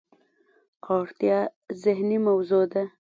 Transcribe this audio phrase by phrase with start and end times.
[0.95, 1.39] اړتیا
[1.83, 2.83] ذهني موضوع ده.